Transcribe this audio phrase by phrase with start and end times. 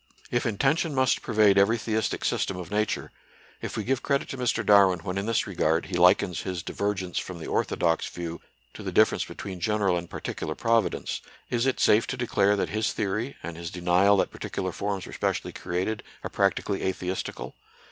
[0.31, 3.11] If intention must pervade every theistic sys tem of Nature,
[3.61, 4.65] if we give credit to Mr.
[4.65, 8.41] Darwin when in this regard he likens his divergence from the orthodox view
[8.73, 12.69] to the difference be tween general and particular Providence, is it safe to declare that
[12.69, 17.53] his theory, and his denial that particular forms were specially created, are practically atheistical?